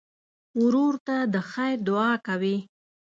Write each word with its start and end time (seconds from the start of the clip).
ورور 0.63 0.93
ته 1.07 1.15
د 1.33 1.35
خیر 1.51 1.77
دعا 1.87 2.11
کوې. 2.27 2.57